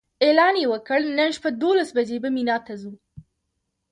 اعلان 0.23 0.53
یې 0.61 0.65
وکړ 0.73 0.99
نن 1.17 1.29
شپه 1.35 1.49
دولس 1.61 1.89
بجې 1.97 2.17
به 2.23 2.29
مینا 2.35 2.57
ته 2.65 2.73
ځو. 2.81 2.93